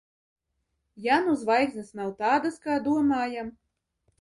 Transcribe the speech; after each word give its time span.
Ja 1.07 1.17
nu 1.27 1.35
zvaigznes 1.43 1.93
nav 1.99 2.09
tādas, 2.25 2.59
kā 2.67 2.81
domājam? 2.89 3.57